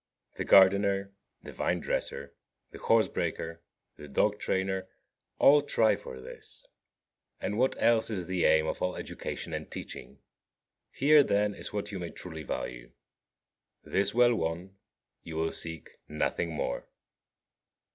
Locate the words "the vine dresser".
1.43-2.33